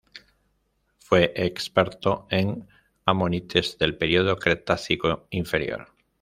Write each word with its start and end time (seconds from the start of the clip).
Fue 0.97 1.31
experto 1.35 2.25
en 2.31 2.67
ammonites 3.05 3.77
del 3.77 3.95
periodo 3.99 4.35
Cretácico 4.35 5.27
inferior. 5.29 5.89